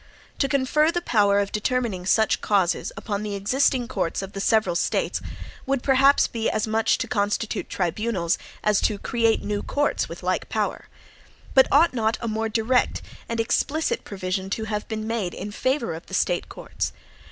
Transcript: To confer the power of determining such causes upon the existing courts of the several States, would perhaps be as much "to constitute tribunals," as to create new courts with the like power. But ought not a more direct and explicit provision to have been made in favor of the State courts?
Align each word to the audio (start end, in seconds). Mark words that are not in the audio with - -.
To 0.39 0.49
confer 0.49 0.89
the 0.91 0.99
power 1.03 1.37
of 1.39 1.51
determining 1.51 2.07
such 2.07 2.41
causes 2.41 2.91
upon 2.97 3.21
the 3.21 3.35
existing 3.35 3.87
courts 3.87 4.23
of 4.23 4.33
the 4.33 4.39
several 4.41 4.75
States, 4.75 5.21
would 5.67 5.83
perhaps 5.83 6.25
be 6.27 6.49
as 6.49 6.65
much 6.65 6.97
"to 6.97 7.07
constitute 7.07 7.69
tribunals," 7.69 8.39
as 8.63 8.81
to 8.81 8.97
create 8.97 9.43
new 9.43 9.61
courts 9.61 10.09
with 10.09 10.21
the 10.21 10.25
like 10.25 10.49
power. 10.49 10.85
But 11.53 11.67
ought 11.71 11.93
not 11.93 12.17
a 12.19 12.27
more 12.27 12.49
direct 12.49 13.03
and 13.29 13.39
explicit 13.39 14.03
provision 14.03 14.49
to 14.49 14.63
have 14.63 14.87
been 14.87 15.05
made 15.05 15.35
in 15.35 15.51
favor 15.51 15.93
of 15.93 16.07
the 16.07 16.15
State 16.15 16.49
courts? 16.49 16.93